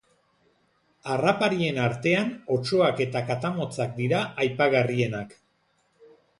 [1.15, 5.41] Harraparien artean otsoak eta katamotzak dira aipagarrienak.